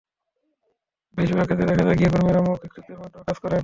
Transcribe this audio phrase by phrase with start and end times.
[1.15, 3.59] বেশির ভাগ ক্ষেত্রে দেখা যায়, গৃহকর্মীরা মৌখিক চুক্তির মাধ্যমে কাজ করেন।